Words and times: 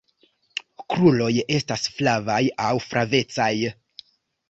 Kruroj 0.93 1.29
estas 1.59 1.85
flavaj 2.01 2.41
aŭ 2.71 2.75
flavecaj. 2.89 3.55